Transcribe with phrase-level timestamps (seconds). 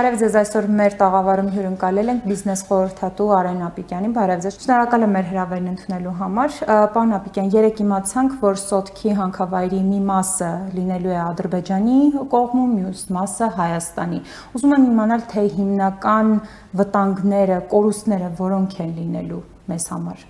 [0.00, 5.12] Բարև ձեզ այսօր մեր տաղավարում հյուրընկալել ենք բիզնես խորհրդատու Արեն Ապիկյանին։ Բարև ձեզ։ Շնորհակալ եմ
[5.16, 6.56] մեր հրավերն ընդունելու համար։
[6.94, 10.50] Պարոն Ապիկյան, երեք իմացանք, որ Սոտքի հանքավայրի մի մասը
[10.80, 12.00] լինելու է Ադրբեջանի
[12.32, 14.24] կողմում, մյուս մասը Հայաստանի։
[14.56, 16.36] Ուզում եմ իմանալ, թե հիմնական
[16.80, 20.28] վտանգները, կորուստները որոնք են լինելու մեզ համար։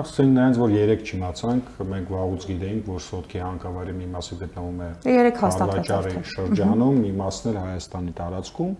[0.00, 4.88] Ասենք նրանց որ 3 չիմացանք, մենք վաղուց գիտեինք, որ Սոտքի հանքավայրի մի մասը գտնվում է
[5.06, 8.72] 3 հաստատվեց շրջանում, մի մասն էլ Հայաստանի տարածքում,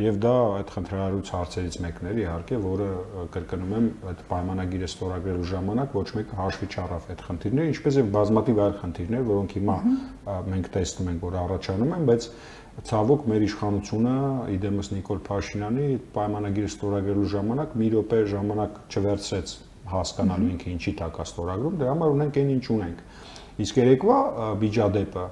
[0.00, 2.88] եւ դա այդ խնդրահարույց հարցերից մեկն էր իհարկե, որը
[3.34, 8.60] կրկնում եմ, այդ պայմանագիրը ստորագրելու ժամանակ ոչ մեկը հաշվի չառավ այդ խնդիրները, ինչպես եւ բազմաթիվ
[8.64, 9.76] այլ խնդիրներ, որոնք հիմա
[10.50, 12.28] մենք տեսնում ենք, որ առաջանում են, բայց
[12.90, 14.14] ցավոք մեր իշխանությունը
[14.56, 19.56] իդեմս Նիկոլ Փաշինյանի պայմանագիրը ստորագրելու ժամանակ մի րոպե ժամանակ չվերցրեց
[19.90, 23.04] հասկանալու ինքը ինչի տակ է ստորագրում, դրա համար ունենք այն ինչ ունենք։
[23.60, 24.18] Իսկ երեկվա
[24.60, 25.24] բիջադեպը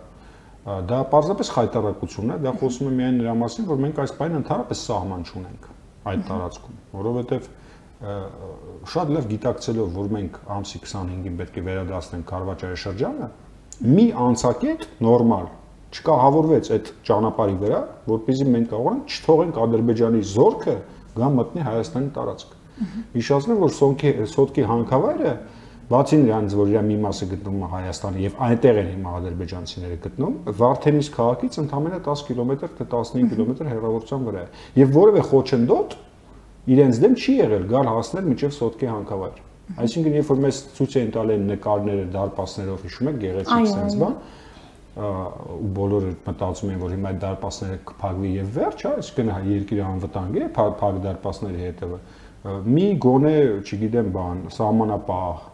[0.88, 4.82] դա պարզապես խայտարակություն է, դա խոսում է միայն նրա մասին, որ մենք այս բանը ընդհանրապես
[4.88, 5.68] սահման չունենք
[6.08, 7.48] այդ տարածքում, որովհետև
[7.98, 13.30] շատ լավ գիտակցելով, որ մենք ամսի 25-ին պետք է վերադասնենք Կարվաճարի շրջանը,
[13.88, 15.48] մի անցակետ նորմալ
[15.88, 17.80] չկահավորվեց այդ ճանապարհի վրա,
[18.12, 20.76] որպեսզի մենք կարողանանք չթողենք Ադրբեջանի զորքը
[21.18, 22.57] գա մտնի Հայաստանի տարածք։
[23.14, 25.32] Հիշեցնեմ, որ Սոնքի Սոտքի հանքավայրը
[25.88, 30.34] բացի նրանից, որ իր մի մասը գտնվում է Հայաստանի եւ այնտեղ են հիմա ադրբեջանցիները գտնում,
[30.58, 34.50] Վարդենիս քաղաքից ընդամենը 10 կիլոմետր թե 15 կիլոմետր հեռավորության վրա է։
[34.82, 35.96] Եվ որևէ խոչընդոտ
[36.68, 39.40] իրենց դեմ չի եղել գալ հասնել միջև Սոտքի հանքավայր։
[39.78, 44.14] Այսինքն, երբ որ մեզ ցույց էին տալի նկարները դարպասներով, հիշում եք, գեղեցիկ sense բան,
[44.98, 50.38] ու բոլորը մտածում են, որ հիմա այդ դարպասները կփակվի եւ վերջ, հա, այսինքն երկիրը անվտանգ
[50.38, 51.98] է, փակ դարպասների հետևը
[52.68, 55.46] մի գոնե, չգիտեմ, բան, սահմանապահ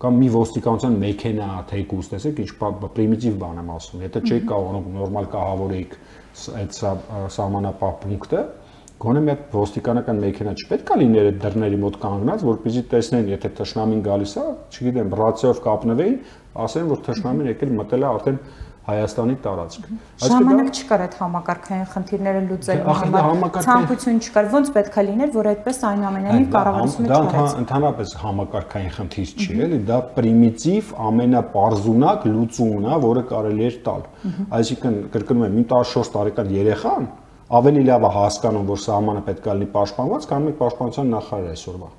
[0.00, 5.28] կամ մի ոստիկանության մեքենա թեկուս, տեսեք, ինչ պրիմիտիվ բան եմ ասում։ Եթե չեք կարողանում նորմալ
[5.34, 5.96] կահավորեիք
[6.60, 6.78] այդ
[7.36, 8.44] սահմանապահ պունկտը,
[9.00, 13.50] գոնե մի հատ ոստիկանական մեքենա չպետք է լիներ այդ դռների մոտ կանգնած, որպեսզի տեսնեն, եթե
[13.60, 14.44] թշնամին գալիս է,
[14.76, 16.18] չգիտեմ, ռացիայով կապնվեին,
[16.64, 18.40] ասեն, որ թշնամին եկել մտել է արդեն
[18.90, 19.86] Հայաստանի տարածք։
[20.24, 25.80] Ժամանակ չկար այդ համակարգային խնդիրները լուծելու համար։ Ցանկություն չկար։ Ոնց պետք է լիներ, որ այդպես
[25.90, 33.24] այնուամենայնիվ կառավարությունը չկարեց։ Դա ընդհանրապես համակարգային խնդիր չի, էլի, դա պրիմիտիվ ամենապարզունակ լուծումն է, որը
[33.30, 34.04] կարելի է տալ։
[34.60, 37.10] Այսինքն, կրկնում եմ, 14 տարեկան երեխան
[37.50, 41.90] ավելի լավ է հասկանում, որ սահմանը պետք է լինի պաշտպանված, քան մեկ պաշտպանության նախարար այսօրվա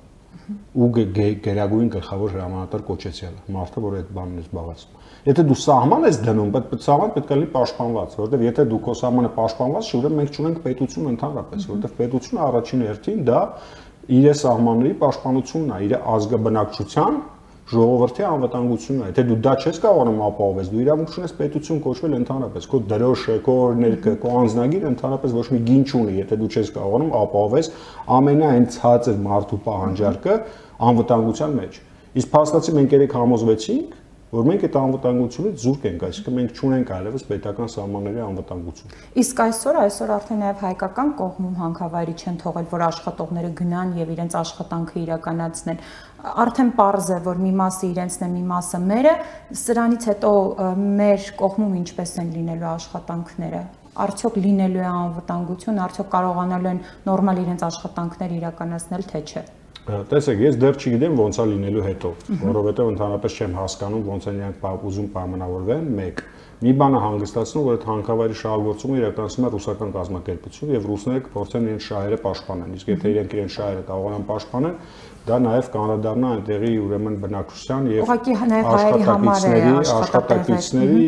[0.74, 6.16] ու գերագույն գլխավոր հրամանատար կոչեցյալը մարդը որ այդ բանն է զբաղացնում Եթե դու սահման ես
[6.24, 9.98] դնում, պետք է սահման պետք է լինի պաշտպանված, որովհետև եթե դու քո սահմանը պաշտպանված չի,
[9.98, 13.42] ուրեմն մենք չունենք պետություն ընդհանրապես, որովհետև պետությունը առաջին հերթին դա
[14.18, 17.20] իր սահմանների պաշտպանությունն է, իր ազգաբնակչության
[17.72, 22.66] ժողովրդի անվտանգությունն է։ Եթե դու դա չես կարողանում ապահովել, դու իրավունք ունես պետություն կոչվել ընդհանրապես։
[22.72, 27.14] Քո դրոշը, քո օրներքը, քո անձնագիրը ընդհանրապես ոչ մի գին չունի, եթե դու չես կարողանում
[27.22, 27.70] ապահովել
[28.18, 30.36] ամենայն ցածր մարդու պահանջարկը
[30.90, 31.80] անվտանգության մեջ։
[32.12, 34.01] Իսկ փաստացի մենք երեք համոզվեցինք,
[34.32, 39.78] որ մենք այդ անվտանգությունից զուրկ ենք, այսինքն մենք չունենք այլևս պետական սահմանների անվտանգություն։ Իսկ այսօր
[39.82, 45.84] այսօր արդեն նաև հայկական կողմում հանքավայրի չեն թողել, որ աշխատողները գնան եւ իրենց աշխատանքը իրականացնեն։
[46.32, 49.14] Արդեն པարզ է, որ մի մասը իրենցն է, մի մասը մերը,
[49.62, 50.34] սրանից հետո
[50.80, 57.66] մեր կողմում ինչպես են լինելու աշխատանքները արդյոք լինելու է անվտանգություն, արդյոք կարողանալու են նորմալ իրենց
[57.68, 59.42] աշխատանքներ իրականացնել, թե չէ։
[59.82, 64.84] Տեսեք, ես դեռ չգիտեմ ոնց է լինելու հետո, որովհետև ընդհանրապես չեմ հասկանում ոնց են իրանք
[64.86, 66.22] ուզում պայմանավորվեն, մեկ
[66.62, 71.86] մի բանը հանգստացնում, որ այդ հանքավայրի շահագործումը իրականացնում է ռուսական կազմակերպություն եւ ռուսները կփորձեն իրենց
[71.88, 74.76] շահերը պաշտպանել։ Իսկ եթե իրենք իրենց շահերը կարողանան պաշտպանել,
[75.26, 81.04] դա նաև կանրադառնա այնտեղի ուրեմն բնակչության եւ աշխատակիցների աշխատակիցների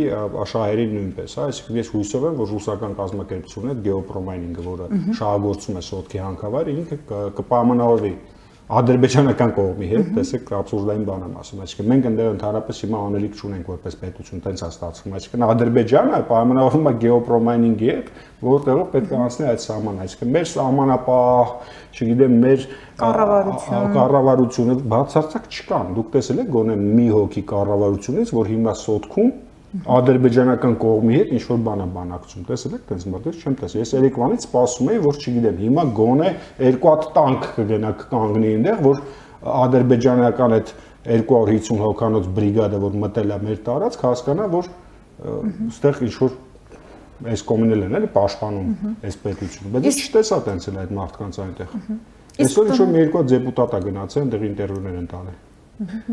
[0.55, 4.87] շահերի նույնպես, հա, այսինքն ես հույսով եմ, որ ռուսական կազմակերպությունը գեոպրոմայնինգը, որը
[5.19, 6.97] շահագործում է Սոտքի հանքավայրը, ինքը
[7.39, 8.15] կպայմանավորվի
[8.65, 13.69] ադրբեջանական կողմի հետ, տեսեք, абսուրդային բան եմ ասում, այսինքն մենք ընդդեմ ընդհանրապես հիմա անելիք չունենք
[13.75, 18.09] որպես պետություն, տենց է ստացվում, այսինքն Ադրբեջանը պայմանավորվում է գեոպրոմայնինգի հետ,
[18.49, 21.55] որտեղով պետք է անցնի այդ սահմանը, այսինքն մեր սահմանապահ,
[21.95, 22.67] չգիտեմ, մեր
[23.05, 29.35] կառավարություն կառավարությունը բացարձակ չկան։ Դուք տեսել եք գոնե մի հոգի կառավարությունից, որ հիմա սոտքում
[29.75, 33.93] ադրբեջանական կողմի հետ ինչ որ բան է բանակցում։ Տեսել եք, տենց մտած չեմ տեսել։ Ես
[33.95, 36.29] Երևանից սպասում էի, որ չգիտեմ, հիմա գոնե
[36.65, 39.01] երկու հատ տանկ կգնա կանգնի այնտեղ, որ
[39.65, 40.73] ադրբեջանական այդ
[41.05, 44.71] 250 հոկանոց բրիգադը, որ մտել է մեր տարածք, հասկանա, որ
[45.25, 46.39] այստեղ ինչ որ
[47.35, 48.71] այս կոմունել են էլի պաշտպանում
[49.05, 51.77] այս պետությունը։ Բայց ես չտեսա տենց էլ այդ մարդկանց այնտեղ։
[52.45, 55.37] Այսօր ինչ որ մի երկու դեպուտատա գնացել, այնտեղ ինտերվյուներ են տալի։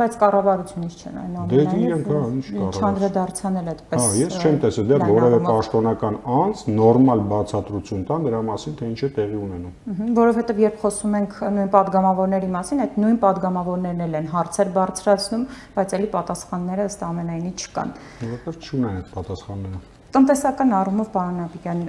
[0.01, 4.37] Բայց կառավարությունից չեն այն ամենը։ Դե իրենք հա, ինչ կառավարություն։ Չանդրադարձան էլ այդպես։ Հա, ես
[4.41, 9.39] չեմ տեսել դեռ որևէ պաշտոնական անց նորմալ բացատրություն տան դրա մասին, թե ինչ է տեղի
[9.41, 15.47] ունենում։ Որովհետև երբ խոսում ենք նույն падգամավորների մասին, այդ նույն падգամավորներն էլ են հարցեր բարձրացնում,
[15.77, 17.97] բայց ելի պատասխանները ըստ ամենայնի չկան։
[18.31, 21.83] Որտեղ չունեն այդ պատասխանները։ Տնտեսական առումով պարոն Աբիկյան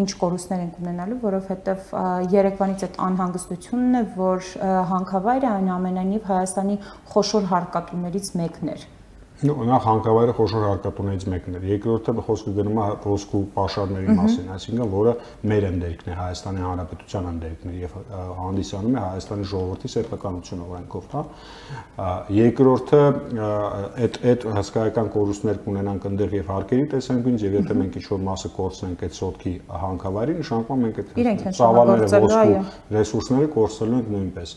[0.00, 1.90] ինչ կորուստներ ենք ունենալու, որովհետև
[2.32, 4.46] Երևանից այդ անհանգստությունն է, որ
[4.92, 6.78] հանքավայրը այնուամենայնիվ Հայաստանի
[7.12, 8.86] խոշոր հարկատուներից մեկն էր։
[9.40, 15.14] նախ հանքավայրը խոշոր հարկատուներից մեկն էր։ Երկրորդը խոսքը գնում է ոսկու պաշարների մասին, այսինքն որը
[15.50, 17.94] մեր ընդերքն է, Հայաստանի Հանրապետության ընդերքն է եւ
[18.40, 21.22] հանդիսանում է Հայաստանի ժողովրդի սեփականություն օրենքով, հա։
[22.36, 23.00] Երկրորդը
[24.04, 29.06] այդ այդ հսկայական կորուստներ կունենանք ընդեղ եւ հարկերի տեսանկյունից եւ եթե մենք ինչ-որ մասը կորցնենք
[29.08, 32.60] այդ սոտքի հանքավայրի, նշանակում մենք այդ ծավալները ոսկու
[33.00, 34.54] ռեսուրսները կորցնելու ենք նույնպես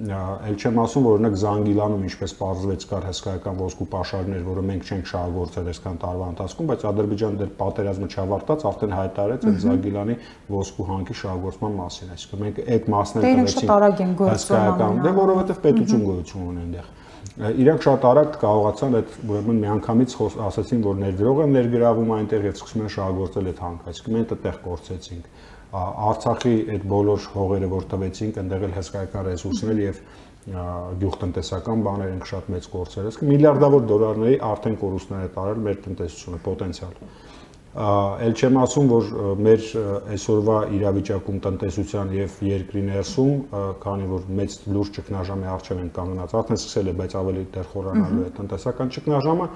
[0.00, 5.10] ել չեմ ասում որ օրինակ Զանգիլանում ինչպես պարզվեց կար հսկայական ոսկու պաշարներ, որը մենք չենք
[5.10, 10.16] շահագործել այսքան տարվա ընթացքում, բայց Ադրբեջանը դեռ պատերազմը չավարտած արդեն հայտարարեց այդ Զանգիլանի
[10.56, 16.64] ոսկու հանքի շահագործման մասին։ Այսինքն մենք այդ մասները տվեցինք հսկայական, դե որովհետև պետություն գոյություն ունի
[16.64, 16.96] այնտեղ
[17.40, 20.14] իրանք շատ արագ կարողացան այդ ուրեմն միանգամից
[20.44, 25.28] ասացին որ ներդրողը ներգրավում այնտեղ եւ սկսում են շահագործել այդ հանքը այսինքն մենք այդտեղ կորցեցինք
[25.70, 30.00] Արցախի այդ բոլոր հողերը, որ տվեցինք, ընդեղ էլ հսկայական ռեսուրսներ եւ
[30.50, 36.40] գյուղտնտեսական բաներ ենք շատ մեծ կորցրել։ Իսկ միլիարդավոր դոլարների արդեն կորուստներ է տարել մեր տնտեսությունը
[36.48, 36.94] պոտենցիալ
[37.70, 39.10] ել չեմ ասում, որ
[39.46, 39.66] մեր
[40.10, 43.44] այսօրվա իրավիճակում տնտեսության եւ երկրի ներսում,
[43.84, 48.24] քանի որ մեծ լուրջ ճգնաժամի առջև են կանգնած, արդեն սկսել է, բայց ավելի դեռ խորանալու
[48.26, 49.46] է տնտեսական ճգնաժամը,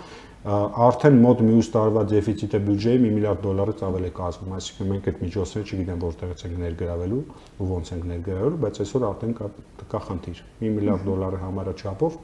[0.44, 5.22] արդեն մոտ մյուս տարվա դեֆիցիտը բյուջեի 1 միլիարդ դոլարից ավել է կազմում, այսինքն մենք այդ
[5.25, 7.22] միջոցները չգիտեմ որտեղից ենք ներգրավելու
[7.64, 9.49] ու ոնց ենք ներգրավելու, բայց այսօր արդեն կա
[9.94, 12.19] կա խնդիր։ 1 միլիարդ դոլարի համարաչափով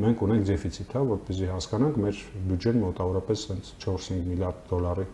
[0.00, 2.20] մենք ունենք դեֆիցիտ, հա, որպեսզի հասկանանք, մեր
[2.50, 3.42] բյուջեն մոտավորապես
[3.84, 5.06] 4-5 միլիարդ դոլարի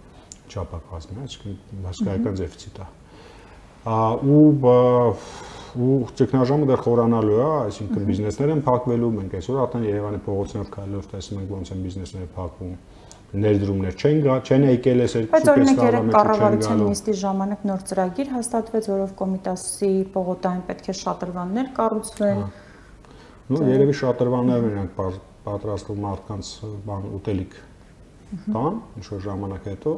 [0.53, 2.89] չափակազմի, այսինքն հսկայական դեֆիցիտ է։
[4.37, 4.47] ու
[5.77, 11.09] ու տեխնաժամը դեռ խորանալու է, այսինքն բիզնեսներ են փակվելու, մենք այսօր արդեն Երևանի փողոցներով քայլելով
[11.11, 12.73] տեսնում ենք ոնց են բիզնեսները փակվում
[13.37, 18.29] ներդրումներ չեն գա, չեն եկել այս երկու Բայց օրինակ երեք կառավարության նիստի ժամանակ նոր ծրագիր
[18.37, 22.43] հաստատվեց, որով Կոմիտասի պողոտային պետք է շատրվաններ կառուցվեն։
[23.47, 24.95] Ну, երևի շատրվաններն իրանք
[25.47, 26.53] պատրաստում մարդկանց
[26.87, 27.59] բան ուտելիք
[28.57, 29.93] տան, ինչ որ ժամանակ հետո,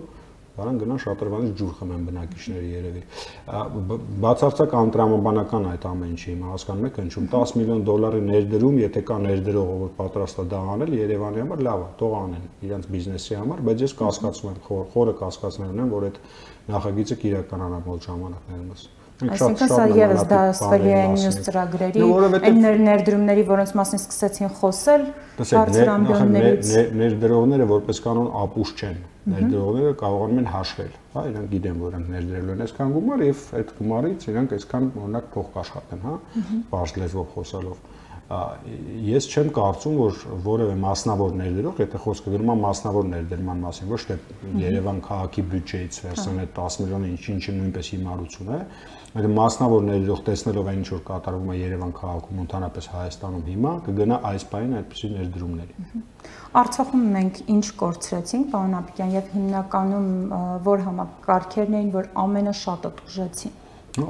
[0.59, 3.03] Բարան գնան շատրվանից ջուր խմեն բնակիչները երևի։
[4.25, 9.21] Բացարձակ անտրամաբանական այդ ամեն ինչը հիմա հասկանում եք, ինչու 10 միլիոն դոլարի ներդրում, եթե կա
[9.29, 13.65] ներդրողը, որ պատրաստ է դա անել Երևանի համար, լավ է, թող անեն իրենց բիզնեսի համար,
[13.71, 14.63] բայց ես կասկածում եմ,
[14.99, 16.23] խորը կասկածներ ունեմ, որ այդ
[16.75, 22.03] նախագիծը կիրականանա մոտ ժամանակներում։ Այսինքն սա եւս դա ստվելի է մյուս ծրագրերի,
[22.39, 25.07] այն ներդրումների, որոնց մասին սկսեցին խոսել,
[25.41, 26.71] բարձր ամբիոններից։
[27.01, 29.01] Ներդրողները որպես կանոն ապուշ չեն։
[29.35, 33.73] Ներդրողները կարողանում են հաշվել, հա, իրենք գիտեն, որ իրենք ներդրելու են այսքան գումար եւ այդ
[33.79, 36.15] գումարից իրենք այսքան օրինակ փող կաշխատեն, հա,
[36.71, 37.87] բարձ լեզվով խոսալով
[38.29, 44.01] ես չեմ կարծում, որ որևէ մասնավոր ներդրող, եթե խոսքը գնում է մասնավոր ներդրման մասին, ոչ
[44.05, 44.17] թե
[44.61, 48.61] Երևան քաղաքի բյուջեից վերցնել այդ 10 միլիոնը ինչ-ինչ նույնպես հիմարություն է,
[49.17, 54.19] այդ մասնավոր ներդրող տեսնելով այն ինչ որ կատարվում է Երևան քաղաքում, ընդհանրապես Հայաստանում հիմա, կգնա
[54.29, 56.03] այս բանին այդպիսի ներդրումների։
[56.61, 60.11] Արցախում մենք ինչ կորցրեցինք, պարոն Աբիկյան, եւ հիմնականում
[60.69, 63.57] որ համակարգերն էին, որ ամենը շատը տուժեցին։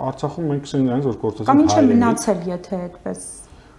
[0.09, 3.29] Արցախում մենք ասենք այնց որ կորցրեցինք հայերենի։ Կամ ինչ է մնացել, եթե այդպես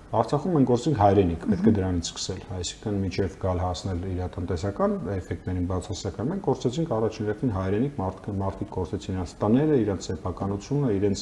[0.10, 5.66] Արցախում մենք գործենք հայրենիք, պետք է դրանից սկսել, այսինքն միջև գալ հասնել իր տնտեսական էֆեկտներին
[5.70, 11.22] բացասական։ Մենք գործեցինք առաջին հերթին հայրենիք, մարդիկ մարդիկ գործեցին իրենց տները, իրենց սեփականությունը, իրենց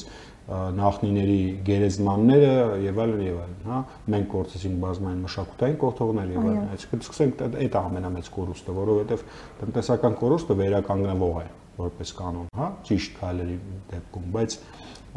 [0.78, 2.54] նախնիների գերեզմանները
[2.88, 7.76] եւ այլն եւ այլն, հա։ Մենք գործեցինք բազմային մշակութային կողթողներ եւ այլն։ Այսինքն սկսենք այդ
[7.82, 9.26] ամենամեծ կորուստը, որովհետեւ
[9.58, 13.58] տնտեսական կորուստը վերականգնվող է որպես կանոն, հա, ճիշտ քայլերի
[13.92, 14.56] դեպքում, բայց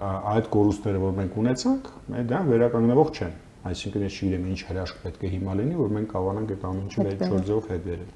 [0.01, 1.89] այդ կորուստները, որ մենք ունեցանք,
[2.31, 6.53] դա վերականգնվող չեն Այսինքն ես չգիտեմ ինչ հրաշք պետք է հիմա լինի, որ մենք կարողանանք
[6.55, 8.09] այդ ամեն ինչը մեր չորձով հետ վերել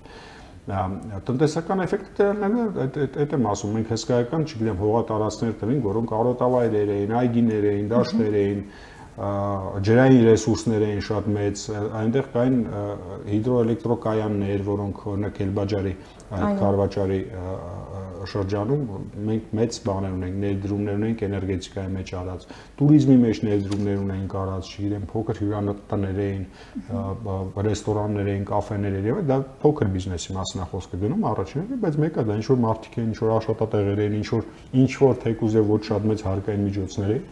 [0.65, 2.47] տնտեսական էֆեկտը է
[2.85, 8.37] այդ այդ եմ ասում մենք հսկայական չգիտեմ հողատարածքներ տվին որոնք արոտավայրեր էին այգիներ էին դաշտեր
[8.41, 8.63] էին
[9.15, 11.61] ջրային ռեսուրսներ էին շատ մեծ,
[12.01, 12.57] այնտեղ կային
[13.29, 15.93] հիդրոէլեկտրոկայաններ, որոնք օրինակ Էլբաջարի
[16.35, 17.19] այդ Կարվաճարի
[18.31, 18.83] շրջանում
[19.29, 22.45] մենք մեծ բաներ ունենք, ներդրումներ ունենք էներգետիկայի մեջ արած,
[22.79, 26.45] туриզմի մեջ ներդրումներ ունենք արած, իրեն փոքր հյուրանոթներ էին,
[27.69, 32.39] ռեստորաններ էին, կաֆեներ էին, դա փոքր բիզնեսի մասն է խոսքը գնում առաջինը, բայց մեկը դա
[32.39, 34.49] ինչ որ մարտիկ է, ինչ որ աշխատատեղեր են, ինչ որ
[34.85, 37.27] ինչ որ թեկուզ է ոչ շատ մեծ հարկային միջոցներ են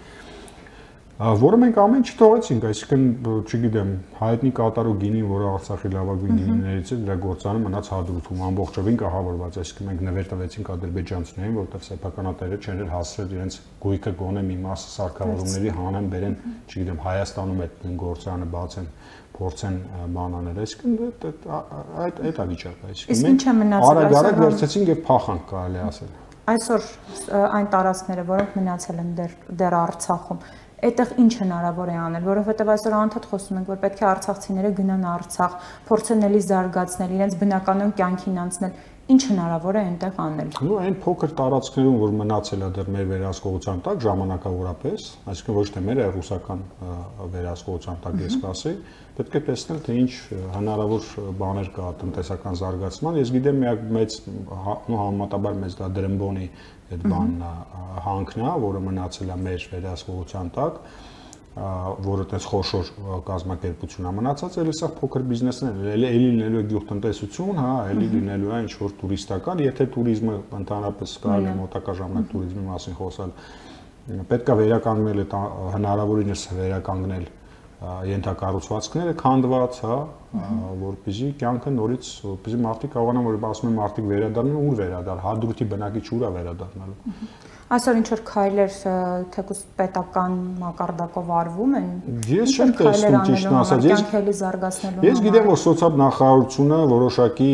[1.14, 3.04] որը մենք ամեն չթողեցինք, այսինքն,
[3.46, 9.60] չգիտեմ, հայտնի կատարու գինին, որը Արցախի լավագույն գինիներից է, դրա գործանը մնաց հադրութում ամբողջովին կահավորված,
[9.62, 15.76] այսինքն մենք նվեր տվեցինք ադրբեջանցիներին, որտեղ սեփականատերը չեն հասցրել իրենց գույքը գոնե մի մասը սարքավորումների
[15.78, 16.36] հանեն, բերեն,
[16.74, 18.90] չգիտեմ, Հայաստանում այդ գործանը բացեն
[19.34, 19.78] փորձեն
[20.14, 20.98] բան անել, այսինքն
[22.04, 26.12] այդ այդ է վիճակը, այսինքն մենք արագ-արագ վերցեցինք եւ փախանք կարելի ասել։
[26.44, 26.88] Այսօր
[27.40, 30.40] այն տարածքները, որոնք մնացել են դեռ դեռ Արցախում,
[30.84, 35.06] այդտեղ ինչ հնարավոր է անել, որովհետև այսօր անդադ խոսում ենք, որ պետք է արցախցիները գնան
[35.14, 35.54] Արցախ,
[35.88, 41.32] փորձեն էլի զարգացնել, իրենց բնականոն կյանքին անցնել ինչ հնարավոր է այնտեղ անել։ Ну այն փոքր
[41.36, 46.62] տարածքներում, որ մնացել է դեռ մեր վերահսկողության տակ ժամանակավորապես, այսինքն ոչ թե մեր ռուսական
[47.34, 48.78] վերահսկողության տակ ես կասեի,
[49.18, 50.14] պետք է տեսնել թե ինչ
[50.56, 51.10] հնարավոր
[51.44, 56.48] բաներ կա տնտեսական զարգացման։ Ես գիտեմ միակ մեծ ու համատաբար մեծ դա դրմբոնի
[56.92, 57.44] այդ բանն
[58.04, 60.80] հանքն է, որը մնացել է մեր վերահսկողության տակ,
[61.54, 62.88] որը տես խոշոր
[63.28, 68.54] կազմակերպություն է մնացած, էլ սա փոքր բիզնեսներ, էլ էլի լինելու է գյուղտնտեսություն, հա, էլի լինելու
[68.54, 73.36] է ինչ-որ տուրիստական, եթե տուրիզմը ընդհանրապես կարելի է մոտակա ժամանակ տուրիզմի մասին խոսալ,
[74.34, 75.36] պետք է վերականգնել այդ
[75.78, 77.30] հնարավորինս վերականգնել
[77.84, 79.98] ենթակառուցվածքները քանդված, հա,
[80.84, 86.06] որպեսզի կյանքը նորից, որպեսզի մարդիկ կարողանան, որ ասում են մարդիկ վերադառնան, ուր վերադառ, հադրութի բնակիչ
[86.18, 86.98] ուր է վերադառնալու
[87.74, 88.74] այսօր ինչ որ քայլեր
[89.34, 91.88] թեկուս պետական մակարդակով արվում են
[92.30, 97.50] ես չեմ տեսնում ճիշտն ասած ես կյանքելի զարգացնելու ես գիտեմ որ սոցիալ նախարարությունը որոշակի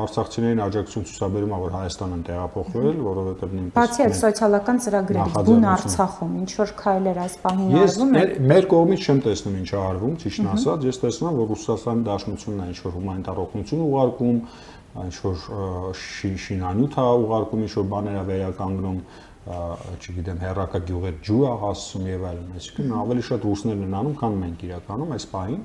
[0.00, 6.34] արցախցիներին աջակցություն ցուսաբերում է որ Հայաստանն տեղափոխվել որովհետև նույնպես բացի այդ սոցիալական ծրագրերից բուն Արցախում
[6.40, 10.50] ինչ որ քայլեր այս պահին արվում են ես մեր կողմից չեմ տեսնում ինչ արվում ճիշտն
[10.50, 14.38] ասած ես տեսնում եմ որ Ռուսաստանի Դաշնությունն է ինչ որ հումանիտար օգնություն ուղարկում
[14.90, 15.42] ինչ որ
[16.02, 18.96] շինանյութ է ուղարկում ինչ որ բաներ է վերականգնում
[20.00, 24.38] չգիտեմ, հերրակա գյուղեր ջուր ա հասցում եւ այլն, այսինքն ավելի շատ ռուսներն են անում, քան
[24.44, 25.64] մենք իրականում այս պահին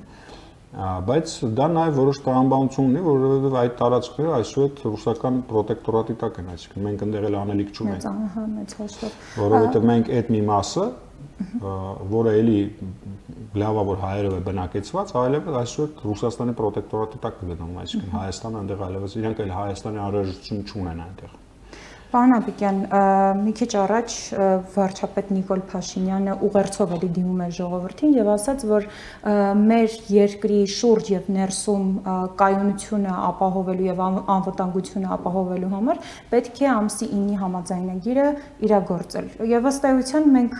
[0.76, 6.84] բայց դա նաև որոշ տրամաբանություն ունի, որովհետև այդ տարածքները այսուհետ ռուսական պրոտեկտորատի տակ են, այսինքն
[6.86, 10.86] մենք ընդեղ էլ անելիք չունենք։ Ահա, մեծ հաշվով։ Որովհետև մենք այդ մի մասը,
[12.12, 12.60] որը էլի
[13.56, 19.18] լավա որ հայերով է բնակեցված, այլևս այսուհետ Ռուսաստանի պրոտեկտորատի տակ կգտնվում, այսինքն Հայաստանը այնտեղ այլևս
[19.22, 21.36] իրենք էլ Հայաստանի անհրաժեշտություն չունեն այնտեղ։
[22.12, 22.76] Պարոն Աբիկյան,
[23.42, 24.12] մի քիչ առաջ
[24.76, 28.86] վարչապետ Նիկոլ Փաշինյանը ուղերձով էլի դիմում էր ժողովրդին եւ ասաց, որ
[29.66, 31.88] մեր երկրի շուրջ եւ ներսում
[32.42, 34.04] կայունությունը ապահովելու եւ
[34.36, 36.00] անվտանգությունը ապահովելու համար
[36.36, 38.28] պետք է ամսի 9-ի համաձայնագիրը
[38.70, 40.56] իրագործել։ Եվ ըստ էության մենք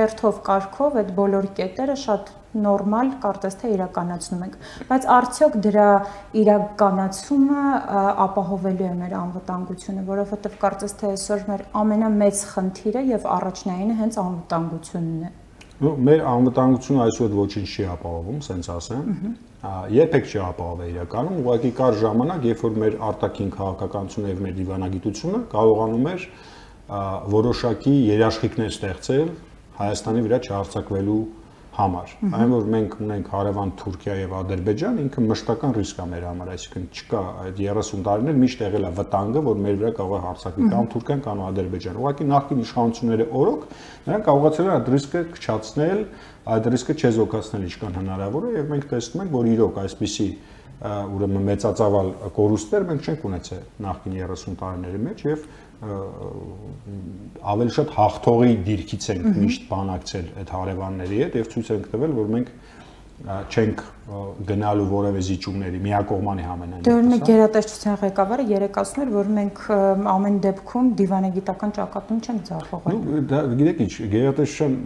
[0.00, 2.34] հերթով կարգով այդ բոլոր կետերը շատ
[2.64, 4.58] նորմալ կարծես թե իրականացնում ենք
[4.90, 5.88] բայց արդյոք դրա
[6.42, 7.64] իրականացումը
[8.26, 15.26] ապահովելու է մեր անվտանգությունը որովհետև կարծես թե այսօր մեր ամենամեծ խնդիրը եւ առաջնայինը հենց անվտանգությունն
[15.30, 15.34] է
[15.76, 19.08] Ну, մեր անվտանգությունը այսօր ոչինչ չի ապահովում, սենց ասեմ։
[19.92, 25.40] Երբեք չի ապահովել իրականում, ուղղակի կար ժամանակ, երբ որ մեր արտաքին քաղաքականությունը եւ մեր դիվանագիտությունը
[25.52, 26.24] կարողանում էր
[27.36, 29.28] որոշակի երաշխիքներ ստեղծել
[29.76, 31.20] Հայաստանի վրա չհարցակվելու
[31.76, 36.50] համար։ Այն որ մենք ունենք հարևան Թուրքիա եւ Ադրբեջան, ինքը մշտական ռիսկ է մեր համար,
[36.54, 40.70] այսինքն չկա այդ 30 տարիներ միշտ եղել է վտանգը, որ մեր վրա կարող է հարձակվի
[40.72, 43.66] կամ Թուրքիան կամ Ադրբեջանը։ Ուղղակի նախկին իշխանությունները օրոք
[44.06, 46.02] նրանք կարողացել են այդ ռիսկը քչացնել,
[46.56, 50.28] այդ ռիսկը չեզոքացնել ինչքան հնարավոր է եւ մենք տեսնում ենք, որ իրոք այսպիսի
[50.76, 55.46] ուրեմն մեծածավալ կորուստներ մենք չենք ունեցել նախկին 30 տարիների մեջ եւ
[57.46, 62.30] ավելի շատ հաղթողի դիրքից ենք միշտ բանակցել այդ հարևանների հետ եւ ցույց ենք տվել, որ
[62.36, 62.54] մենք
[63.26, 63.82] չենք
[64.46, 69.62] գնալու որևէ զիջումների միակողմանի համենայն։ Դե օրինակ գերատեսչության ղեկավարը երեք ասում էր, որ մենք
[70.12, 74.76] ամեն դեպքում դիվանագիտական ճակատում չենք ձախողել։ Ну, դա գիտեք ինչ, գերատեսչության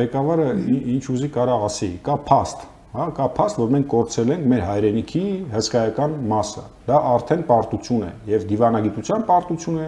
[0.00, 0.48] ղեկավարը
[0.96, 5.22] ինչ ուզի կարա ասի, կա փաստ, հա, կա փաստ, որ մենք կորցել ենք մեր հայրենիքի
[5.52, 9.86] հսկայական մասը։ Դա արդեն պարտություն է եւ դիվանագիտության պարտություն է։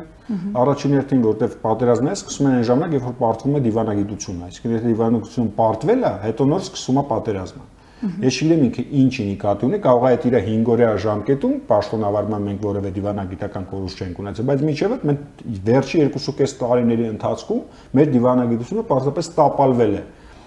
[0.62, 4.92] Առաջին հերթին, որտեվ պատերազմը սկսում են այն ժամանակ, երբ որ պարտվում է դիվանագիտությունը, այսինքն եթե
[4.92, 7.68] դիվանագիտությունը պարտվել է, հետո նոր սկսում է պատերազմը։
[8.02, 12.90] Ես չգիտեմ ինքը ինչի նկատի ունի, կարող է իր 5 օրյա ժամկետում պաշտոնավարման մենք որևէ
[12.96, 17.62] դիվանագիտական կորուստ չենք ունեցել, բայց միջև այդ մենք վերջի 2.5 տարիների ընթացքում
[18.00, 20.02] մեր դիվանագիտությունը պարզապես տապալվել է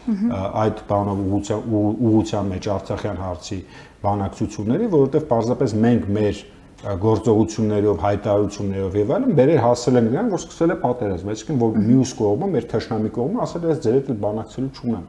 [0.06, 3.60] այդ բանով ուղղության ուղղության մեջ Արցախյան հարցի
[4.06, 6.42] բանակցությունների, որովհետև պարզապես մենք մեր
[6.86, 12.12] գործողություններով, հայտարարություններով եւ այլն բերեր հասել են նրան, որ սկսել է պատերազմ, այսինքն որ մյուս
[12.20, 15.06] կողմը, մեր թշնամի կողմը ասել է, ձեր հետ բանակցելու չունեմ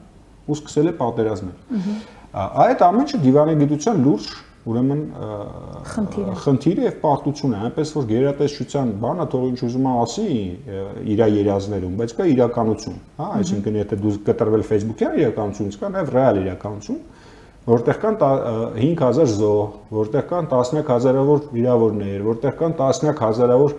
[0.46, 1.56] ու սկսել է պատերազմել։
[2.66, 4.30] Այդ ամենը դիվանի գիտության լուրջ
[4.66, 5.02] ուրեմն
[6.42, 10.26] խնդիրը եւ պարտությունը, այնպես որ գերատեսչության բանը թող ինչ ուզում ասի
[11.12, 16.40] իր երազներում, բայց կա իրականություն, հա, այսինքն եթե դու կտրվել Facebook-յան իրականությունից, կա նաեւ ռեալ
[16.42, 16.98] իրականություն,
[17.66, 18.18] որտեղ կան
[18.82, 19.62] 5000 զոհ,
[19.96, 23.74] որտեղ կան տասնյակ հազարավոր վիրավորներ, որտեղ կան տասնյակ հազարավոր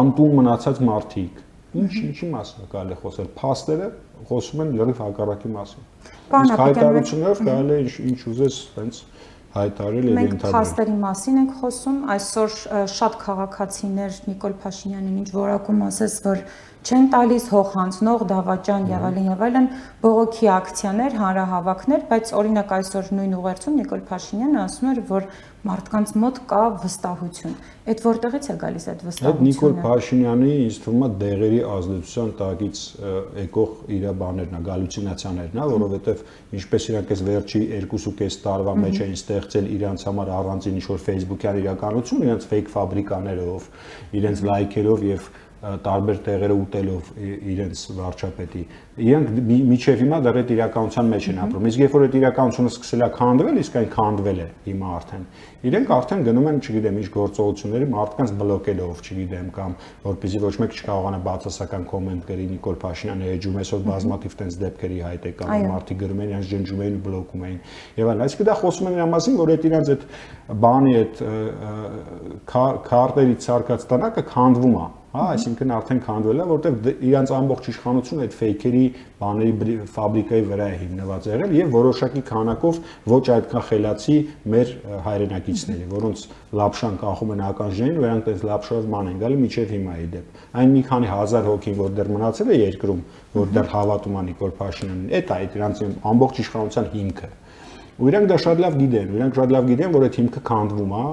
[0.00, 3.88] անտուն մնացած մարդիկ։ Ինչ ինչի մասին է կարելի խոսել։ Փաստերը
[4.26, 5.84] խոսում են լրիվ հակառակի մասին։
[6.40, 8.98] Իսկ հայտարարություններով կարելի է ինչ ինչ ուզես, հենց
[9.50, 12.52] հայտարարել եւ ընդհանրել։ Մենք փաստերի մասին ենք խոսում, այսօր
[12.94, 16.42] շատ քաղաքացիներ Նիկոլ Փաշինյանին ինչ որակում ասես, որ
[16.80, 19.66] չեն տալիս հող հանձնող դավաճան եւ այլն եւ այլն
[20.04, 25.26] բողոքի ակցիաներ, հանրահավաքներ, բայց օրինակ այսօր նույն ուղերձում Նիկոլ Փաշինյանը ասում էր, որ
[25.60, 27.54] մարդկանց մոտ կա վստահություն։
[27.90, 32.80] Այդ որտեղից է գալիս այդ վստահությունը։ Այդ Նիկոլ Փաշինյանի ինձ թվում է դեղերի ազդեցության տակից
[33.40, 36.24] եկող իր բաներն է, գալյուցինացիաներն է, որովհետև
[36.60, 42.24] ինչպես իրանք այս վերջի 2.5 տարվա մեջ էին ստեղծել իրանց համար առանձին ինչ-որ Facebook-յան իրականություն,
[42.30, 43.70] իրանց fake ֆաբրիկաներով,
[44.20, 48.62] իրենց լայքերով եւ տարբեր տեղերը ուտելով իրենց վարչապետի
[49.04, 49.26] իրենք
[49.70, 53.08] միջև հիմա դեռ այդ իրականության մեջ են ապրում իսկ երբ որ այդ իրականությունը սկսել է
[53.16, 55.26] քանդվել իսկ այն քանդվել է հիմա արդեն
[55.70, 59.74] իրենք արդեն գնում են չգիտեմ ինչ գործողությունների մարդկանց բլոկելով չգիտեմ կամ
[60.08, 65.28] որպեսզի ոչ մեկ չկարողանա բացասական կոմենտ գրի Նիկոլ Փաշինյանը էջում այսօր բազմաթիվ տենց դեպքերի հայտ
[65.28, 67.60] է կամ մարդիկ գրում են իրենց ջնջում էին ու բլոկում էին
[68.00, 70.08] եւ այլն այսինքն դա խոսում են նրա մասին որ այդ իրենց այդ
[70.64, 71.20] բանի այդ
[72.88, 78.34] քարտերի ցարկած տնակը քանդվում է հա, այսինքն արդեն քանդվել է, որտեղ իրանց ամբողջ իշխանությունը այդ
[78.40, 78.82] ֆեյքերի
[79.20, 82.78] բաների ֆաբրիկայի վրա է հիմնված եղել եւ որոշակի քանակով
[83.10, 84.16] ոչ այդքան խելացի
[84.54, 84.70] մեր
[85.06, 86.22] հայրենակիցների, որոնց
[86.60, 90.40] լապշան կախում են ականջներին, ու նրանք այս լապշով ման են գալի միջև հիմա ի դեպ։
[90.60, 93.02] Այն մի քանի հազար հոգին, որ դեռ մնացել է երկրում,
[93.34, 97.30] որ դեռ հավատում է Նիկոլ Փաշինյանին, այդ է այդ իրանց ամբողջ իշխանության հիմքը։
[98.00, 101.04] Ու իրանք դա շատ լավ գիտեն, իրանք շատ լավ գիտեն, որ այդ հիմքը քանդվում է,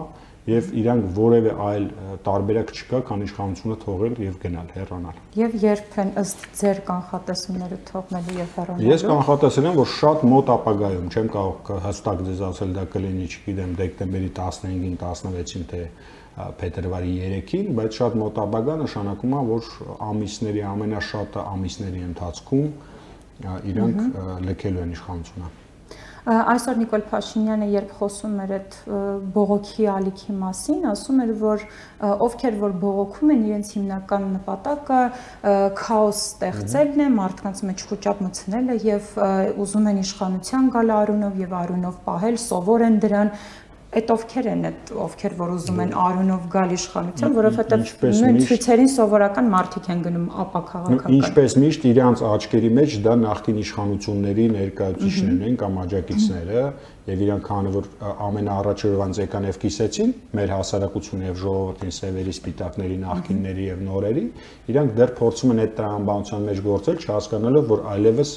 [0.47, 1.85] եւ իրանք որևէ այլ
[2.23, 8.37] տարբերակ չկա, քան իշխանությունը թողել եւ գնալ, հեռանալ։ Եվ երբ են ըստ ձեր կանխատեսումները թողնելու
[8.37, 12.85] եւ հեռանալու։ Ես կանխատեսել եմ, որ շատ մոտ ապագայում չեմ կարող հստակ ձեզ ասել դա
[12.95, 15.83] կլինի, չգիտեմ, դեկտեմբերի 15-ին, 16-ին թե
[16.37, 19.71] փետրվարի 3-ին, բայց շատ մոտ ապագա նշանակում է, որ
[20.07, 22.67] ամիսների ամենաշատը ամիսների ընթացքում
[23.73, 25.49] իրանք լքելու են իշխանությունը։
[26.27, 28.73] Այսօր Նիկոլ Փաշինյանը երբ խոսում էր այդ
[29.35, 31.61] բողոքի ալիքի մասին, ասում էր, որ
[32.27, 34.99] ովքեր որ բողոքում են, իրենց հիմնական նպատակը
[35.79, 39.13] քաոս ստեղծելն է, մարդկանց մեջ խոճապ մտցնելը եւ
[39.63, 43.31] ուզում են իշխանության գալ արունով եւ արունով պահել, սովոր են դրան,
[43.97, 47.85] այդ ովքեր են այդ ովքեր որ ուզում են արունով գալ իշխանության, որովհետև
[48.17, 53.61] նույն ցույցերին սովորական մարդիկ են գնում ապա քաղաքական։ Ինչպես միշտ իրանց աչքերի մեջ դա նախկին
[53.63, 56.63] իշխանությունների ներկայացուցիչներն են կամ աջակիցները,
[57.07, 57.85] եւ իրանք քանը որ
[58.27, 64.25] ամենաառաջը ոնց եկան եւ կիսեցին մեր հասարակությունը եւ ժողովրդին սևերի սպիտակների նախկինների եւ նորերի,
[64.73, 68.33] իրանք դեռ փորձում են այդ տրամաբանության մեջ գործել, չհասկանալով որ այլևս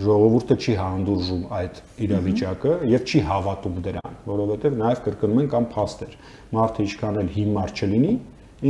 [0.00, 6.16] ժողովուրդը չի հանդուրժում այդ իրավիճակը եւ չի հավատում դրան, որովհետեւ նաեւ կրկնում են կամ փաստեր։
[6.56, 8.12] Մարդը ինչքան էլ հիմար չլինի,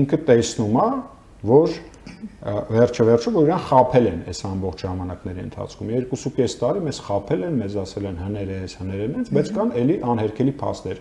[0.00, 0.88] ինքը տեսնում է,
[1.50, 1.78] որ
[2.40, 7.56] վերջը վերջը որ իրան խափել են այս ամբողջ ժամանակների ընթացքում 2.5 տարի մեզ խափել են
[7.60, 11.00] մեզ ասել են հները էս հները այնց բայց կան էլի անհերքելի փաստեր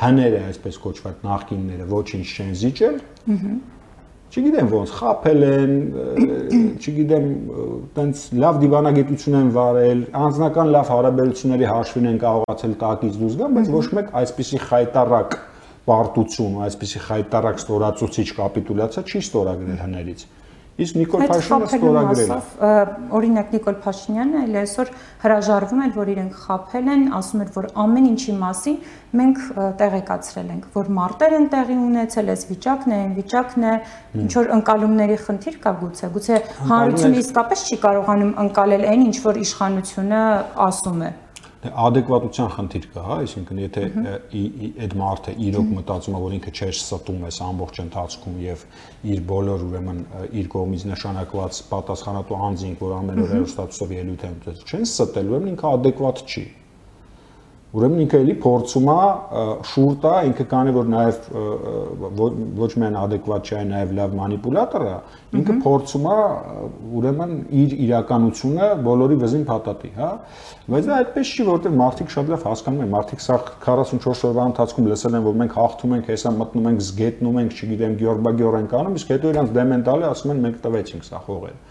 [0.00, 3.00] հները այսպես կոչված նախկինները ոչինչ չեն զիջել
[4.30, 5.72] չգիտեմ ոնց խափել են,
[6.78, 7.24] չգիտեմ,
[7.96, 13.72] տենց լավ դիվանագիտություն են վարել, անձնական լավ հարաբերությունների հաշվին են կարողացել տակից դուրս գալ, բայց
[13.74, 15.36] ոչ մեկ այսպիսի խայտարակ
[15.90, 20.24] պարտություն, այսպիսի խայտարակ ստորացուցիչ կապիտուլյացիա չի ստորագրել հներից։
[20.80, 22.80] Իսկ Նիկոլ Փաշինյանը ստորագրել է։
[23.18, 24.92] Օրինակ Նիկոլ Փաշինյանը այլ այսօր
[25.24, 28.76] հրաժարվում էր, որ իրենք խափել են, ասում էր, որ ամեն ինչի մասին
[29.20, 29.40] մենք
[29.80, 33.74] տեղեկացրել ենք, որ մարտեր են տեղի ունեցել, այս վիճակն է, այն վիճակն է,
[34.24, 36.38] ինչ որ ընկալումների խնդիր կա գուցե, գուցե
[36.70, 40.22] հանրությունը իսկապես չի կարողանում ընկալել այն, ինչ որ իշխանությունը
[40.70, 41.10] ասում է
[41.60, 43.82] դե adekvatության խնդիր կա, հա, այսինքն եթե
[44.80, 48.64] այդ մարդը իրոք մտածում է, որ ինքը չէր ստում այս ամբողջ ընթացքում եւ
[49.12, 50.00] իր բոլոր ուրեմն
[50.40, 55.52] իր կողմից նշանակված պատասխանատու անձինք, որ ամեն օր հերոստատուսով ելույթ են տվել, չեն ստել, ուրեմն
[55.52, 56.46] ինքը adekvat չի։
[57.70, 58.94] Ուրեմն ինքը էլի փորձում է
[59.70, 61.28] շուր տա, ինքը կանի որ նաև
[62.58, 64.94] ոչ միայն adekvat չէ, նաև լավ մանիպուլատոր է,
[65.38, 66.16] ինքը փորձում է
[66.98, 70.10] ուրեմն իր իրականությունը բոլորի վզին փաթաթի, հա։
[70.66, 73.38] Բայց դա այդպես չի, որովհետև մարդիկ շատ լավ հասկանում են, մարդիկ սա
[73.70, 77.98] 44 օրվա ընթացքում լսել են, որ մենք հաղթում ենք, հեսա մտնում ենք, զգետնում ենք, չգիտեմ,
[78.02, 81.69] գյորբագյոր ենք անում, իսկ հետո իրանց դեմենտալը ասում են մենք տվեցինք սա խողերը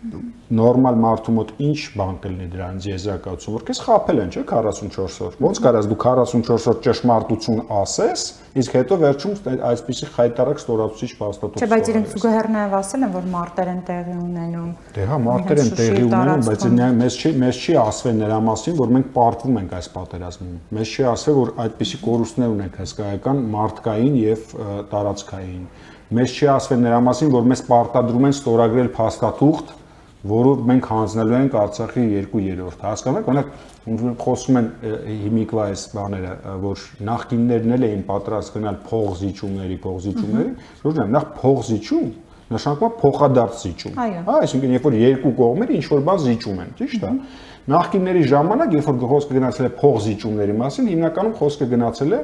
[0.00, 5.34] նորմալ մարդու մոտ ինչ բան կլինի դրանից եզրակացություն, որ քեզ խափել են, չէ, 44 օր։
[5.44, 8.22] Ոնց կարաս դու 44 օր ճշմարտություն ասես,
[8.60, 9.34] իսկ հետո վերջում
[9.70, 14.16] այսպիսի խայտարակ ստորացուցիչ փաստաթուղթ։ Չէ, բայց իրենք զուգահեռ նաև ասել են, որ մարտեր են տեղի
[14.24, 16.66] ունենում։ Դե հա, մարտեր են տեղի ունենում, բայց
[17.00, 21.06] մեզ չի մեզ չի ասվել նրա մասին, որ մենք պարտվում ենք այս պատերազմում։ Մեզ չի
[21.10, 24.54] ասվել, որ այդպիսի կորուստներ ունենք հսկայական մարդկային եւ
[24.90, 25.64] տարածքային։
[26.10, 29.68] Մեզ չի ասվել նրա մասին, որ մեզ պարտադրում են ստորագրել փաստաթուղթ
[30.20, 34.66] որով մենք հանձնելու ենք Արցախի 2/3-ը։ Հասկանաք, օրինակ խոսում են
[35.20, 40.52] հիմիկվա այս բաները, որ նախկիններն էլ էին պատրաստ գնալ փող զիջումների, փող զիջումների,
[40.84, 42.10] որ նախ փող զիջում
[42.50, 47.04] նշանակում փոխադարձ զիջում։ Հա, այսինքն երբ որ երկու կողմերը ինչ որ բան զիջում են, ճիշտ
[47.06, 47.10] է։
[47.70, 52.20] Նախկինների ժամանակ, երբ որ խոսքը գնացել է փող զիջումների մասին, հիմնականում խոսքը գնացել է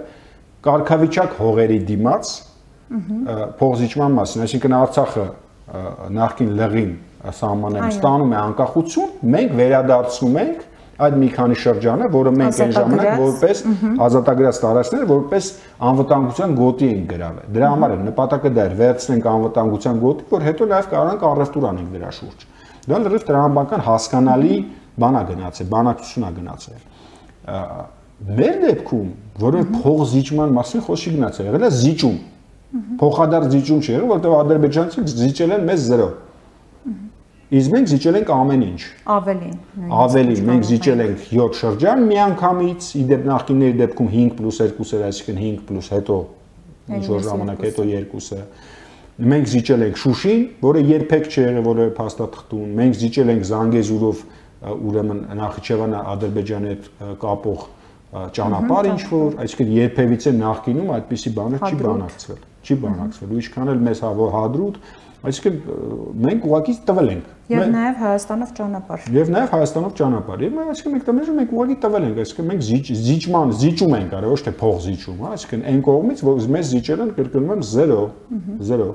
[0.67, 2.33] կարգավիճակ հողերի դիմաց
[3.61, 5.27] փողզիջման մասին, այսինքն Արցախը
[6.17, 6.93] նախկին լղին
[7.37, 10.65] սահմանեմ ստանում է անկախություն, մենք վերադարձնում ենք
[10.97, 13.59] այդ մի քանի շրջանը, որը մենք այն ժամանակ որպես
[14.07, 15.49] ազատագրած տարածքներ, որպես
[15.91, 20.69] անվտանգության գոտի ենք գրավել։ Դրա համար է նպատակը դա էր վերցնենք անվտանգության գոտի, որ հետո
[20.73, 22.47] նաև կարողանանք առևտուր անենք դրա շուրջ։
[22.87, 24.57] Դա լրիվ տրամաբանական հասկանալի
[24.97, 26.81] բանա գնացել, բանակցությունա գնացել։
[28.37, 29.09] Մեր դեպքում,
[29.43, 32.17] որը փող զիջման մասին խոսքի գնացել, եղել է զիջում։
[33.01, 36.09] Փոխադարձ զիջում չի եղել, որտեղ ադրբեջանցիք զիջել են մեզ 0
[37.47, 38.81] Իսկ մենք զիջել ենք ամեն ինչ։
[39.17, 39.57] Ավելին։
[39.97, 44.49] Ավելին, մենք զիջել ենք 7 շրջան միանգամից, իդեպ նախկինների դեպքում 5 +
[44.83, 46.17] 2-ը, այսինքն 5 + հետո
[46.97, 48.43] ինչ որ ժամանակ հետո 2-ը։
[49.17, 54.19] Մենք զիջել ենք Շուշին, որը երբեք չի եղել որևէ փաստաթղթում։ Մենք զիջել ենք Զանգեզուրով,
[54.67, 56.85] ուրեմն Նախիջևանը Ադրբեջանի հետ
[57.23, 57.65] կապող
[58.37, 63.81] ճանապարհ ինչ որ, այսինքն երբևիցե նախկինում այդպիսի բաներ չի բանակցվել, չի բանակցվել։ Ու ինչքան էլ
[63.87, 64.79] մեզ հա որ հադրուտ,
[65.27, 65.57] Այսինքն
[66.27, 70.95] մենք ուղակի տվել ենք։ Եվ նաև Հայաստանով ճանապարհ։ Եվ նաև Հայաստանով ճանապարհ։ Եվ մենք այսինքն
[70.97, 72.65] մենք տվել ենք ուղակի տվել ենք, այսինքն մենք
[73.07, 77.05] զիջման, զիջում ենք արել, ոչ թե փող զիջում, հա, այսինքն այն կողմից, որ մեզ զիջել
[77.07, 78.01] են կրկնում եմ 0,
[78.71, 78.91] 0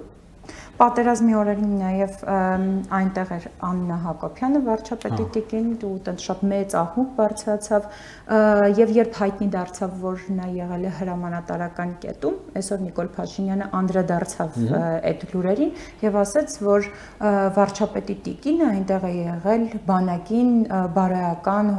[0.81, 2.13] Պատերազմի օրերին նաև
[2.97, 7.83] այնտեղ էր Աննա Հակոբյանը, վարչապետի տիկին, ու տենց շատ մեծ աղմուկ բարձրացավ,
[8.79, 14.57] եւ երբ հայտնի դարձավ, որ նա եղել է հրամանատարական կետում, այսօր Նիկոլ Փաշինյանը անդրադարձավ
[15.11, 16.89] այդ լուրերին եւ ասաց, որ
[17.59, 20.51] վարչապետի տիկինը այնտեղ է եղել բանակին
[20.97, 21.71] բարոյական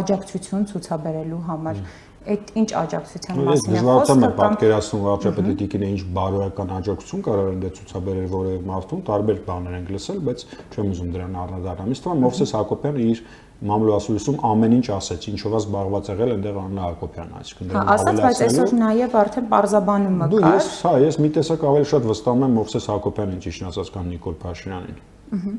[0.00, 1.82] աջակցություն ցուցաբերելու համար
[2.28, 7.62] այդ ինչ աջակցության մասին է խոսքը կամ պատկերացնում վարչապետի տիկինը ինչ բարոյական աջակցություն կարող են
[7.64, 12.20] դե ցուցաբերել որևէ մարդուն, տարբեր բաներ են լսել, բայց չեմ ուզում դրան առնվազն։ Իսկ թվում
[12.26, 13.22] Մովսես Հակոբյանը իր
[13.70, 18.40] մամլոասուլիսում ամեն ինչ ասեց, ինչով է զբաղված եղել այնտեղ Աննա Հակոբյանը, այսինքն դրան ասած, բայց
[18.46, 22.56] այսօր նաև արդեն parzabanումը կա։ Դու ես, հա, ես մի տեսակ ավելի շատ վստահում եմ
[22.60, 25.02] Մովսես Հակոբյանին, ճիշտ ասած, քան Նիկոլ Փաշինյանին։
[25.36, 25.58] Ահա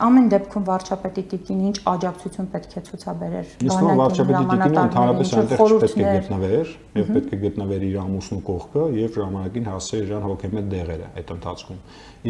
[0.00, 5.98] ամեն դեպքում վարչապետի տիկին ինչ աջակցություն պետք է ցուցաբերեր բանակին վարչապետի տիկինը ընդհանրապես այնտեղ չպետք
[6.02, 11.10] է գտնվեր եւ պետք է գտնվեր իր ամուսնու կողքը եւ ժամանակին հասցեր իրան հոգեմետ դեղերը
[11.22, 11.82] այդ ընթացքում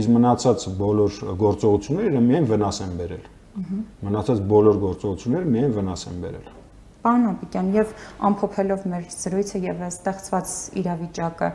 [0.02, 3.30] իսկ մնացած բոլոր գործողությունները միայն վնաս են բերել
[4.08, 6.50] մնացած բոլոր գործողությունները միայն վնաս են բերել
[7.02, 7.92] Պարոն Ապիկյան, եւ
[8.28, 11.48] ամփոփելով մեր զրույցը եւ ստեղծված իրավիճակը,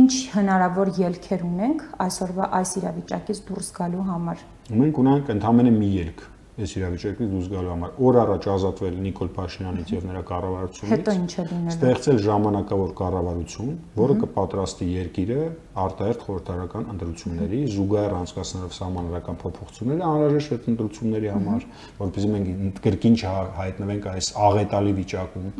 [0.00, 4.40] ինչ հնարավոր ելքեր ունենք այսօրվա այս իրավիճակից դուրս գալու համար
[4.72, 6.22] մենք ունենք ընդհանրապես մի ելք
[6.54, 11.32] այս իրավիճակից դուրս գալու համար օր առաջ ազատվել Նիկոլ Փաշինյանից եւ նրա կառավարությունից հետո ինչ
[11.34, 15.40] է լինելու ստեղծել ժամանակավոր կառավարություն որը կպատրաստի երկիրը
[15.84, 21.66] արտահերթ խորհրդարական ընտրությունների զուգահեռ անցկացնելով սահմանադրական փոփոխությունները անհրաժեշտ ընտրությունների համար
[21.98, 25.50] որովհետեւ մենք կրկին չհայտնվենք այս աղետալի վիճակում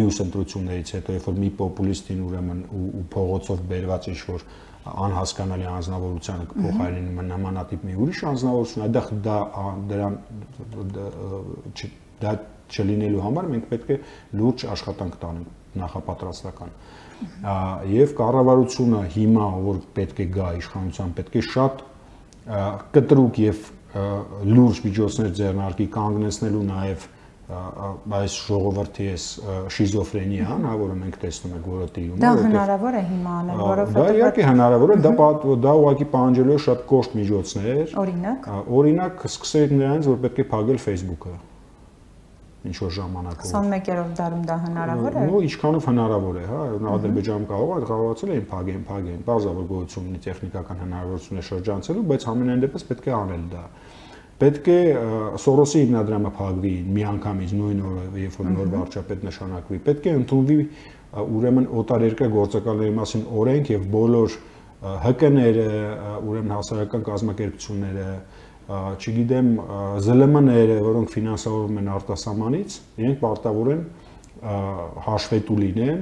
[0.00, 4.48] մյուս ընտրություններից հետո երբ որ մի պոպուլիստին ուրեմն ու փողոցով բերված ինչ որ
[4.80, 9.38] անհասկանալի անznավորությանը կփոխարինի նմանատիպ մի ուրիշ անznավորություն, այդտեղ դա
[9.90, 10.14] դրան
[12.20, 12.32] դա
[12.70, 13.98] չլինելու համար մենք պետք է
[14.40, 16.72] լուրջ աշխատանք տանենք նախապատրաստական
[17.90, 21.84] եւ կառավարությունը հիմա որ պետք է գա իշխանության պետք է շատ
[22.96, 23.70] կտրուկ եւ
[24.50, 27.08] լուրջ միջոցներ ձեռնարկի կանգնեցնելու նաեւ
[27.50, 29.24] այս ժողովրդի այս
[29.74, 31.68] շիզոֆրենիան, հա, որը մենք տեսնում ենք,
[32.00, 35.12] է, դա հնարավոր է հիմա անել, որովհետեւ Դա իհարկե հնարավոր է, դա
[35.66, 40.82] դա ուղղակի պահանջելու է շատ կոշտ միջոցներ։ Օրինակ։ Օրինակ, սկսեք նրանից, որ պետք է փակել
[40.86, 41.38] Facebook-ը
[42.60, 46.58] ինչ որ ժամանակով 21-րդ դարում դա հնարավոր է։ Նո, ինչքանով հնարավոր է, հա,
[46.90, 52.26] Ադրբեջանում կարող է խաղացել էին փագեն, փագեն, բազավոր գոյություն ունի տեխնիկական հնարավորություն է շրջանցելու, բայց
[52.34, 53.64] ամենայն դեպս պետք է անել դա
[54.40, 54.78] պետք է
[55.40, 60.58] Սորոսի հիմնադրամը փակվի միանգամից նույն օրը, երբ որ նոր վարչապետ նշանակվի։ Պետք է ընդունվի
[61.20, 64.36] ուրեմն օտարերկրյա գործակալների մասին օրենք եւ բոլոր
[64.80, 65.66] ՀԿ-ները,
[66.24, 68.06] ուրեմն հասարակական կազմակերպությունները,
[68.70, 69.48] չգիտեմ,
[70.06, 73.82] ԶԼՄ-ները, որոնք ֆինանսավորվում են արտասահմանից, իրենք պարտավոր են
[75.10, 76.00] հաշվետու լինեն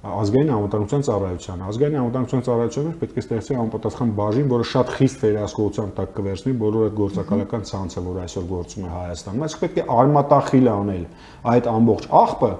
[0.00, 5.90] ազգային անվտանգության ծառայության։ Ազգային անվտանգության ծառայությունը պետք է ստեղծի անպատասխան բաժին, որը շատ խիստ վերահսկողության
[5.98, 10.72] տակ կվերցնի բոլոր այդ գործակալական ցանցը, որ այսօր գործում է Հայաստանում։ Այս պետք է արմատախիլ
[10.72, 11.04] անել
[11.52, 12.52] այդ ամբողջ աղբը,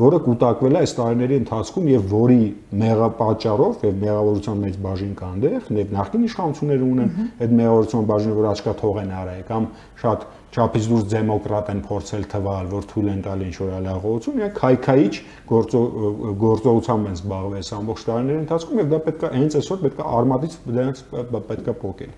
[0.00, 2.42] որը կուտակվել է այս տարիների ընթացքում եւ որի
[2.80, 8.48] մեղապաճառով եւ մեղավորության մեծ բաժին կա այնտեղ, եւ նախկին իշխանությունները ունեն այդ մեղավորության բաժինը, որ
[8.50, 9.66] աչքա թող են արել կամ
[10.00, 15.14] շատ չափից դուրս դեմոկրատ են փորձել թվալ, որ թույլ են տալի ինչ-որ հալաղողություն, եւ քայքայիչ
[15.50, 21.02] գործողությամբ են զբաղվել այս ամբողջ տարիների ընթացքում եւ դա պետքա հենց այսօր պետքա արմատից դրանց
[21.50, 22.12] պետքա փոկել։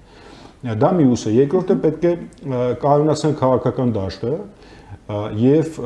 [0.62, 2.12] Դա մյուսը, երկրորդը պետք է
[2.83, 4.35] կայունացնել քաղաքական դաշտը,
[5.42, 5.78] եւ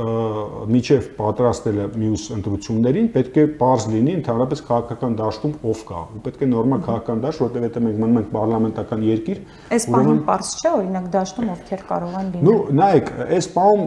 [0.70, 6.44] միջև պատրաստելը մյուս ընտրություններին պետք է པարզ լինի ընդհանրապես քաղաքական դաշտում ով կա ու պետք
[6.46, 9.40] է նորմալ քաղաքական դաշտ որտեղ եթե մենք մնում ենք պարլամենտական երկիր
[9.76, 13.84] այս բանը པարզ չէ օրինակ դաշտում ովքեր կարող են լինել նու նայեք այս պահում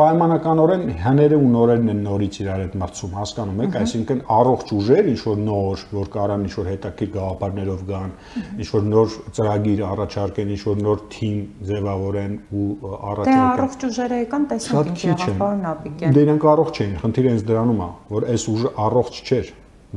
[0.00, 5.20] պայմանականորեն հները ու նորերն են նորից իրար հետ մրցում հասկանում եք այսինքն առողջ ուժեր ինչ
[5.26, 8.14] որ նոր որ կարան ինչ որ հետաքրքիր գաղափարներով գան
[8.60, 11.38] ինչ որ նոր ծրագիր առաջարկեն ինչ որ նոր թիմ
[11.70, 12.66] ձևավորեն ու
[13.10, 17.30] առաջարկեն դե առողջ ուժերը եկան տեսանք ինչ եղավ պարոն Ապիկյան։ Դե իրանք առողջ էին, խնդիրը
[17.30, 19.50] հենց դրանում է, որ այս ուժը առողջ չէր։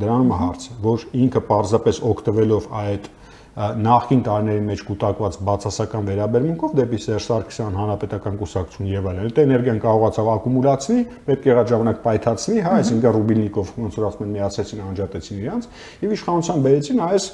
[0.03, 3.09] Դրանում է հարցը, որ ինքը պարզապես օգտվելով այդ
[3.53, 9.81] նախին տարիների մեջ կուտակված բացասական վերաբերմունքով դեպի Սերժ Սարգսյան հանրապետական կուսակցություն եւ այլն։ Այդ էներգիան
[9.83, 15.43] կարողացավ ակումուլացնի, պետք եղած ժամանակ պայթացնի, հա, այսինքն Ռուբիլնիկով ոնց որ ասում են միացեցին, անջատեցին
[15.43, 15.67] իրանց
[16.01, 17.27] եւ իշխանության բերեցին այս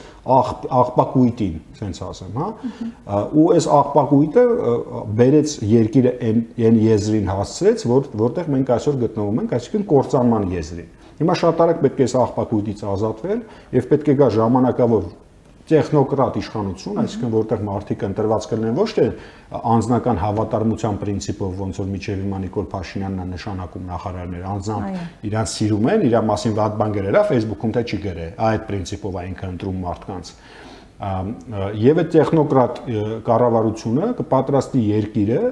[0.80, 2.50] աղբակույտին, ասենց ասեմ, հա։
[3.40, 4.46] Ու այս աղբակույտը
[5.24, 11.36] բերեց երկիրը այն եզրին հասցրեց, որ որտեղ մենք այսօր գտնվում ենք, այսինքն կորցանման եզրին։ Հիմա
[11.40, 13.40] շատ արագ պետք է այս աղբակույտից ազատվել
[13.76, 15.08] եւ պետք է գա ժամանակավոր
[15.70, 19.06] տեխնոկրատ իշխանություն, այսինքն որտեղ մարդիկ ընտրված կլինեն ոչ թե
[19.70, 25.90] անձնական հավատարմության principով, ոնց որ միջև հիմա Նիկոլ Փաշինյանն է նշանակում նախարարներ, անձամբ իրանց սիրում
[25.94, 30.34] են, իր մասին վատ բան գրելա Facebook-ում թե չի գրե, այդ principով այնքը ընտրում մարդկանց
[31.80, 32.80] եւ այդ տեխնոկրատ
[33.30, 35.44] կառավարությունը կպատրաստի երկիրը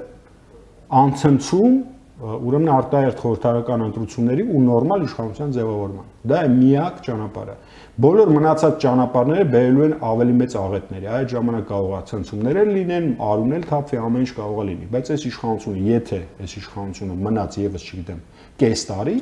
[0.98, 1.78] անցնցում
[2.18, 7.54] ուրեմն արտահերթ խորհրդարական ընտրությունների ու նորմալ իշխանության ձևավորման։ Դա է միակ ճանապարհը։
[8.02, 13.64] Բոլոր մնացած ճանապարհները բերելու են ավելի մեծ աղետների։ Այդ ժամանակ կարող է ցնցումներ լինեն, արունել
[13.70, 18.20] թափվի, ամեն ինչ կարող է լինի, բայց այս իշխանությունը, եթե այս իշխանությունը մնաց եւս, չգիտեմ,
[18.58, 19.16] կես տարի,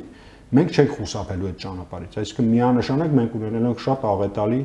[0.57, 4.61] մենք չենք խուսափելու այդ ճանապարհից։ Այսինքն միանշանակ մենք ունենալու ենք շատ աղետալի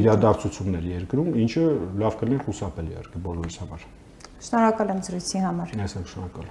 [0.00, 1.66] իրադարձություններ երկրում, ինչը
[2.02, 3.86] լավ կլինի խուսափելի երկրի բոլորիս համար։
[4.50, 6.50] Շնորհակալ եմ զրույցի համար։ Ես եմ շնորհակալ։